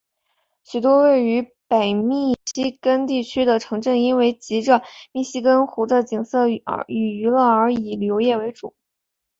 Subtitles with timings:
[0.63, 4.81] 许多位于北密西根地区的城镇因为藉着
[5.11, 8.73] 密西根湖的景色与娱乐而以旅游业为主。